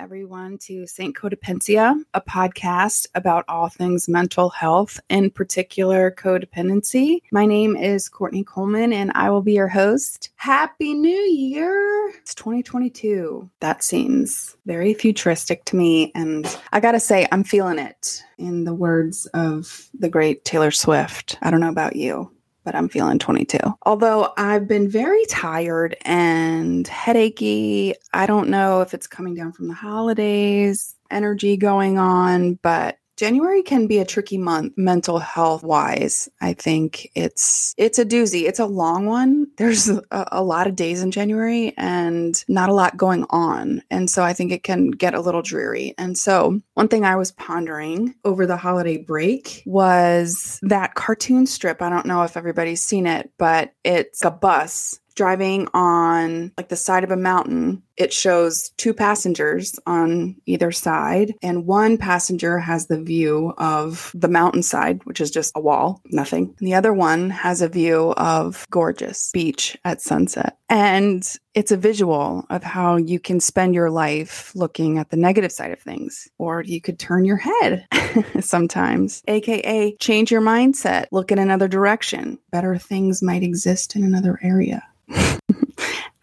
[0.00, 1.14] everyone, to St.
[1.14, 7.20] Codependencia, a podcast about all things mental health, in particular codependency.
[7.30, 10.30] My name is Courtney Coleman, and I will be your host.
[10.36, 12.14] Happy New Year!
[12.16, 13.50] It's 2022.
[13.60, 18.24] That seems very futuristic to me, and I gotta say, I'm feeling it.
[18.38, 22.30] In the words of the great Taylor Swift, I don't know about you
[22.64, 23.58] but I'm feeling 22.
[23.82, 27.94] Although I've been very tired and headachy.
[28.12, 33.62] I don't know if it's coming down from the holidays, energy going on, but January
[33.62, 36.26] can be a tricky month mental health wise.
[36.40, 38.48] I think it's it's a doozy.
[38.48, 39.46] It's a long one.
[39.58, 43.82] There's a, a, lot of days in January and not a lot going on.
[43.90, 45.94] And so I think it can get a little dreary.
[45.98, 51.82] And so one thing I was pondering over the holiday break was that cartoon strip.
[51.82, 56.76] I don't know if everybody's seen it, but it's a bus driving on like the
[56.76, 62.86] side of a mountain it shows two passengers on either side, and one passenger has
[62.86, 66.54] the view of the mountainside, which is just a wall, nothing.
[66.58, 70.56] And the other one has a view of gorgeous beach at sunset.
[70.70, 75.52] And it's a visual of how you can spend your life looking at the negative
[75.52, 77.86] side of things, or you could turn your head
[78.40, 82.38] sometimes, aka change your mindset, look in another direction.
[82.50, 84.82] Better things might exist in another area.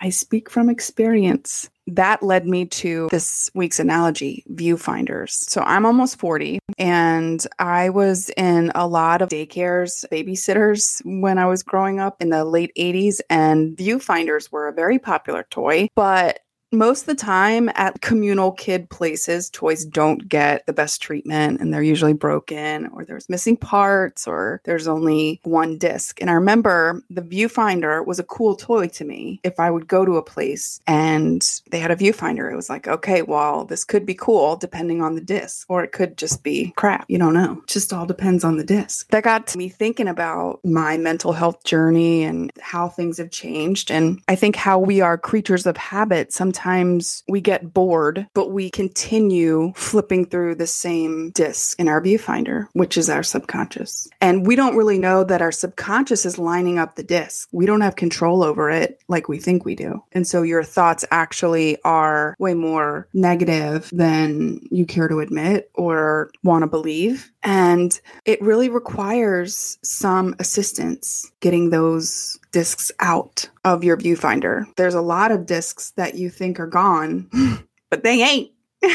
[0.01, 1.69] I speak from experience.
[1.87, 5.29] That led me to this week's analogy, viewfinders.
[5.29, 11.45] So I'm almost 40 and I was in a lot of daycares, babysitters when I
[11.45, 16.39] was growing up in the late 80s and viewfinders were a very popular toy, but
[16.71, 21.73] most of the time at communal kid places, toys don't get the best treatment and
[21.73, 26.19] they're usually broken or there's missing parts or there's only one disc.
[26.19, 29.39] And I remember the viewfinder was a cool toy to me.
[29.43, 31.41] If I would go to a place and
[31.71, 35.15] they had a viewfinder, it was like, okay, well, this could be cool depending on
[35.15, 37.05] the disc or it could just be crap.
[37.07, 37.61] You don't know.
[37.63, 39.09] It just all depends on the disc.
[39.11, 43.89] That got me thinking about my mental health journey and how things have changed.
[43.89, 48.49] And I think how we are creatures of habit sometimes sometimes we get bored, but
[48.51, 54.07] we continue flipping through the same disc in our viewfinder, which is our subconscious.
[54.21, 57.47] And we don't really know that our subconscious is lining up the disc.
[57.51, 60.03] We don't have control over it like we think we do.
[60.13, 66.31] And so your thoughts actually are way more negative than you care to admit or
[66.43, 67.31] want to believe.
[67.43, 74.65] And it really requires some assistance getting those discs out of your viewfinder.
[74.75, 77.29] There's a lot of discs that you think are gone,
[77.89, 78.51] but they ain't.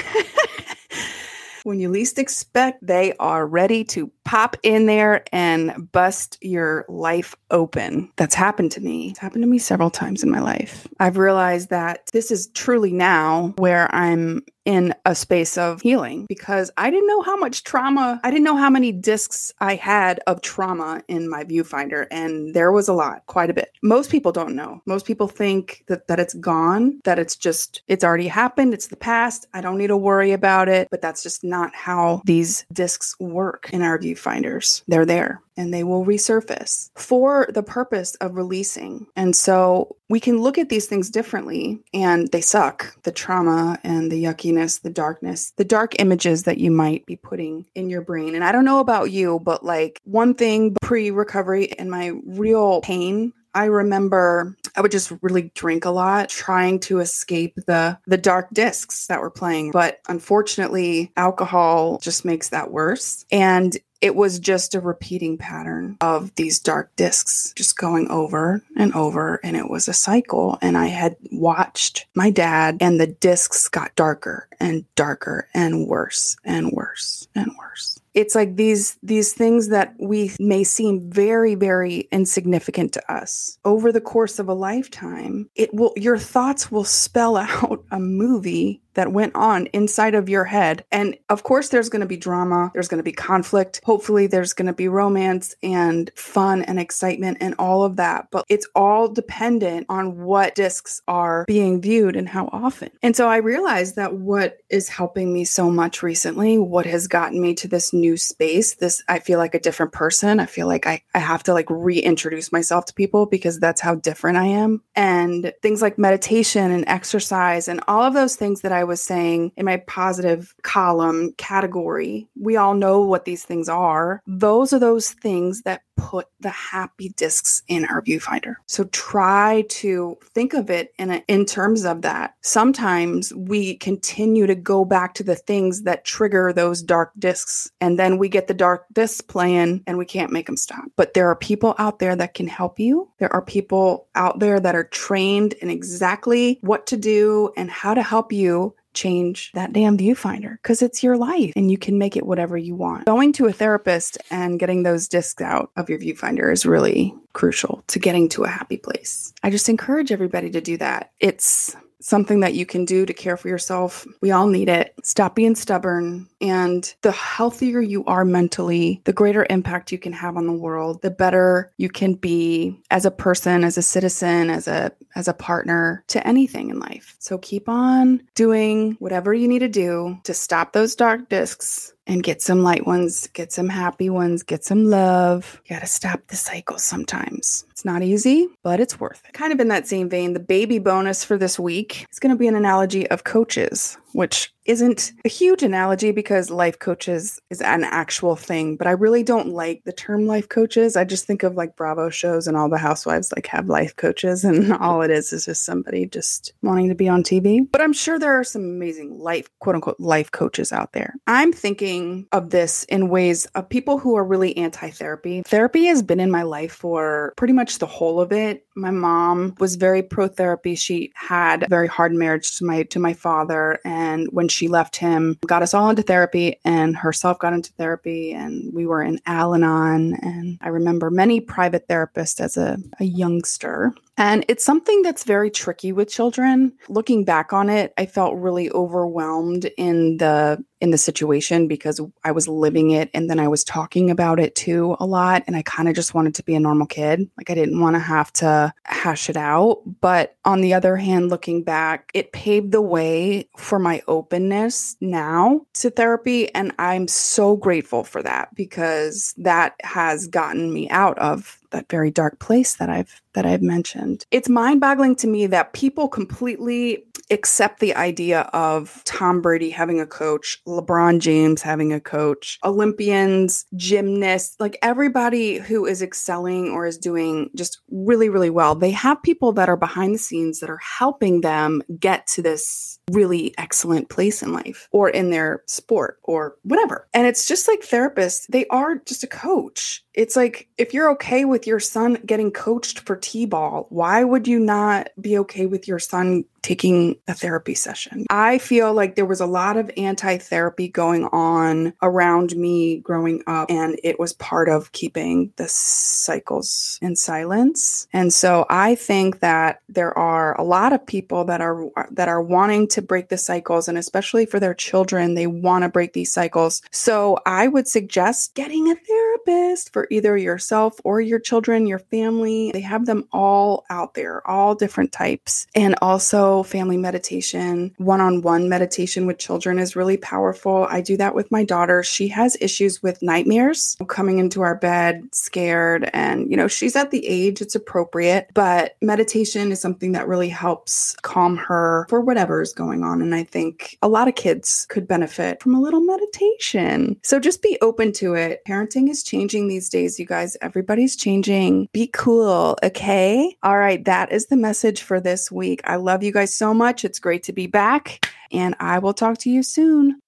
[1.64, 7.36] when you least expect, they are ready to pop in there and bust your life
[7.50, 8.10] open.
[8.16, 9.10] That's happened to me.
[9.10, 10.86] It's happened to me several times in my life.
[10.98, 16.70] I've realized that this is truly now where I'm in a space of healing because
[16.76, 20.40] I didn't know how much trauma, I didn't know how many discs I had of
[20.42, 22.06] trauma in my viewfinder.
[22.10, 23.72] And there was a lot, quite a bit.
[23.82, 24.80] Most people don't know.
[24.86, 28.96] Most people think that, that it's gone, that it's just, it's already happened, it's the
[28.96, 29.46] past.
[29.54, 30.88] I don't need to worry about it.
[30.90, 34.82] But that's just not how these discs work in our viewfinders.
[34.86, 39.06] They're there and they will resurface for the purpose of releasing.
[39.16, 44.10] And so we can look at these things differently and they suck the trauma and
[44.10, 48.34] the yuckiness, the darkness, the dark images that you might be putting in your brain.
[48.34, 52.80] And I don't know about you, but like one thing pre recovery and my real
[52.80, 58.16] pain I remember I would just really drink a lot trying to escape the the
[58.16, 64.40] dark discs that were playing but unfortunately alcohol just makes that worse and it was
[64.40, 69.38] just a repeating pattern of these dark discs just going over and over.
[69.44, 70.58] And it was a cycle.
[70.60, 76.36] And I had watched my dad, and the discs got darker and darker and worse
[76.44, 82.08] and worse and worse it's like these these things that we may seem very very
[82.12, 87.36] insignificant to us over the course of a lifetime it will your thoughts will spell
[87.36, 90.84] out a movie that went on inside of your head.
[90.90, 93.80] And of course, there's going to be drama, there's going to be conflict.
[93.84, 98.28] Hopefully, there's going to be romance and fun and excitement and all of that.
[98.30, 102.90] But it's all dependent on what discs are being viewed and how often.
[103.02, 107.40] And so I realized that what is helping me so much recently, what has gotten
[107.40, 110.40] me to this new space, this, I feel like a different person.
[110.40, 113.94] I feel like I, I have to like reintroduce myself to people because that's how
[113.94, 114.82] different I am.
[114.94, 119.00] And things like meditation and exercise and all of those things that I I was
[119.00, 124.20] saying in my positive column category, we all know what these things are.
[124.26, 128.56] Those are those things that put the happy discs in our viewfinder.
[128.66, 132.34] So try to think of it in a, in terms of that.
[132.40, 137.98] Sometimes we continue to go back to the things that trigger those dark discs and
[137.98, 140.84] then we get the dark discs playing and we can't make them stop.
[140.96, 143.08] But there are people out there that can help you.
[143.18, 147.94] There are people out there that are trained in exactly what to do and how
[147.94, 152.16] to help you change that damn viewfinder because it's your life and you can make
[152.16, 153.06] it whatever you want.
[153.06, 157.82] Going to a therapist and getting those discs out of your viewfinder is really crucial
[157.88, 159.32] to getting to a happy place.
[159.42, 161.12] I just encourage everybody to do that.
[161.20, 164.06] It's something that you can do to care for yourself.
[164.20, 164.94] We all need it.
[165.02, 166.28] Stop being stubborn.
[166.40, 171.02] And the healthier you are mentally, the greater impact you can have on the world,
[171.02, 175.34] the better you can be as a person, as a citizen, as a as a
[175.34, 177.16] partner to anything in life.
[177.18, 182.22] So keep on doing whatever you need to do to stop those dark discs and
[182.22, 185.60] get some light ones, get some happy ones, get some love.
[185.64, 187.64] You got to stop the cycle sometimes.
[187.70, 189.34] It's not easy, but it's worth it.
[189.34, 192.48] Kind of in that same vein, the baby bonus for this week is to be
[192.48, 198.36] an analogy of coaches which isn't a huge analogy because life coaches is an actual
[198.36, 200.96] thing, but I really don't like the term life coaches.
[200.96, 204.44] I just think of like Bravo shows and all the housewives like have life coaches,
[204.52, 207.60] and all it is is just somebody just wanting to be on TV.
[207.70, 211.14] But I'm sure there are some amazing life, quote unquote, life coaches out there.
[211.26, 215.42] I'm thinking of this in ways of people who are really anti therapy.
[215.42, 218.66] Therapy has been in my life for pretty much the whole of it.
[218.76, 220.74] My mom was very pro therapy.
[220.74, 224.66] She had a very hard marriage to my to my father and and when she
[224.66, 228.32] left him, got us all into therapy and herself got into therapy.
[228.32, 230.14] And we were in Al Anon.
[230.14, 233.94] And I remember many private therapists as a, a youngster.
[234.16, 236.72] And it's something that's very tricky with children.
[236.88, 242.32] Looking back on it, I felt really overwhelmed in the in the situation because I
[242.32, 245.62] was living it and then I was talking about it too a lot and I
[245.62, 247.30] kind of just wanted to be a normal kid.
[247.36, 251.30] Like I didn't want to have to hash it out, but on the other hand
[251.30, 257.56] looking back, it paved the way for my openness now to therapy and I'm so
[257.56, 262.88] grateful for that because that has gotten me out of that very dark place that
[262.88, 264.26] I've that I've mentioned.
[264.30, 270.06] It's mind-boggling to me that people completely accept the idea of Tom Brady having a
[270.06, 276.98] coach, LeBron James having a coach, Olympians, gymnasts, like everybody who is excelling or is
[276.98, 278.74] doing just really really well.
[278.74, 282.98] They have people that are behind the scenes that are helping them get to this
[283.10, 287.08] really excellent place in life or in their sport or whatever.
[287.14, 290.04] And it's just like therapists, they are just a coach.
[290.14, 294.46] It's like if you're okay with your son getting coached for T ball, why would
[294.46, 298.24] you not be okay with your son taking a therapy session.
[298.30, 303.42] I feel like there was a lot of anti therapy going on around me growing
[303.46, 308.06] up, and it was part of keeping the cycles in silence.
[308.12, 312.42] And so I think that there are a lot of people that are that are
[312.42, 316.32] wanting to break the cycles, and especially for their children, they want to break these
[316.32, 316.80] cycles.
[316.92, 322.70] So I would suggest getting a therapist for either yourself or your children, your family.
[322.72, 325.66] They have them all out there, all different types.
[325.74, 330.86] And also family meditation, one on one meditation with children is really powerful.
[330.90, 332.02] I do that with my daughter.
[332.02, 336.10] She has issues with nightmares coming into our bed scared.
[336.12, 340.48] And, you know, she's at the age it's appropriate, but meditation is something that really
[340.48, 343.22] helps calm her for whatever is going on.
[343.22, 347.16] And I think a lot of kids could benefit from a little meditation.
[347.22, 348.62] So just be open to it.
[348.66, 350.56] Parenting is changing these days, you guys.
[350.60, 351.88] Everybody's changing.
[351.92, 353.56] Be cool, okay?
[353.62, 355.80] All right, that is the message for this week.
[355.84, 357.04] I love you guys guys so much.
[357.04, 360.18] It's great to be back, and I will talk to you soon.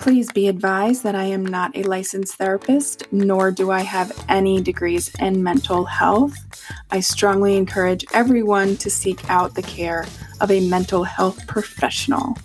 [0.00, 4.62] Please be advised that I am not a licensed therapist, nor do I have any
[4.62, 6.34] degrees in mental health.
[6.90, 10.06] I strongly encourage everyone to seek out the care
[10.40, 12.38] of a mental health professional.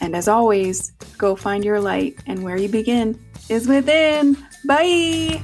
[0.00, 4.36] And as always, go find your light, and where you begin is within.
[4.64, 5.42] Bye.